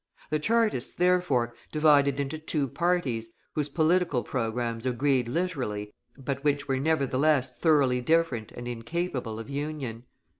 The 0.31 0.39
Chartists 0.39 0.95
therefore 0.95 1.53
divided 1.71 2.19
into 2.19 2.39
two 2.39 2.67
parties 2.67 3.29
whose 3.53 3.69
political 3.69 4.23
programmes 4.23 4.87
agreed 4.87 5.27
literally, 5.27 5.93
but 6.17 6.43
which 6.43 6.67
were 6.67 6.79
nevertheless 6.79 7.55
thoroughly 7.55 8.01
different 8.01 8.51
and 8.53 8.67
incapable 8.67 9.37
of 9.37 9.47
union. 9.47 10.05